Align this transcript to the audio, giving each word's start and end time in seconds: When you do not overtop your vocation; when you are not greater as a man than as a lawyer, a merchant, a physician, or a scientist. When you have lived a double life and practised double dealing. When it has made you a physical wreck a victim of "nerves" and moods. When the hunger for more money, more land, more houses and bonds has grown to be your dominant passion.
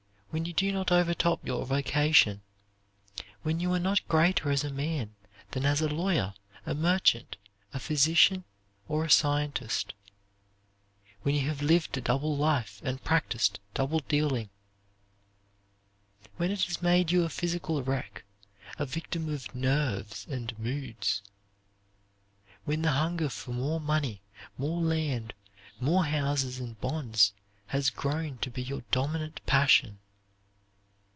When 0.33 0.45
you 0.45 0.53
do 0.53 0.71
not 0.71 0.93
overtop 0.93 1.45
your 1.45 1.65
vocation; 1.65 2.41
when 3.41 3.59
you 3.59 3.73
are 3.73 3.81
not 3.81 4.07
greater 4.07 4.49
as 4.49 4.63
a 4.63 4.71
man 4.71 5.13
than 5.49 5.65
as 5.65 5.81
a 5.81 5.89
lawyer, 5.89 6.33
a 6.65 6.73
merchant, 6.73 7.35
a 7.73 7.81
physician, 7.81 8.45
or 8.87 9.03
a 9.03 9.09
scientist. 9.09 9.93
When 11.23 11.35
you 11.35 11.45
have 11.49 11.61
lived 11.61 11.97
a 11.97 12.01
double 12.01 12.37
life 12.37 12.79
and 12.85 13.03
practised 13.03 13.59
double 13.73 13.99
dealing. 13.99 14.49
When 16.37 16.49
it 16.49 16.63
has 16.63 16.81
made 16.81 17.11
you 17.11 17.25
a 17.25 17.29
physical 17.29 17.83
wreck 17.83 18.23
a 18.79 18.85
victim 18.85 19.27
of 19.27 19.53
"nerves" 19.53 20.25
and 20.29 20.57
moods. 20.57 21.23
When 22.63 22.83
the 22.83 22.91
hunger 22.93 23.27
for 23.27 23.51
more 23.51 23.81
money, 23.81 24.21
more 24.57 24.79
land, 24.81 25.33
more 25.81 26.05
houses 26.05 26.57
and 26.57 26.79
bonds 26.79 27.33
has 27.67 27.89
grown 27.89 28.37
to 28.37 28.49
be 28.49 28.63
your 28.63 28.85
dominant 28.91 29.41
passion. 29.45 29.97